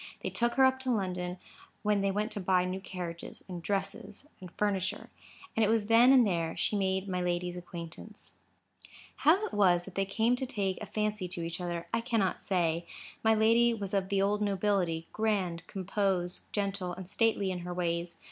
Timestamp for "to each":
11.27-11.61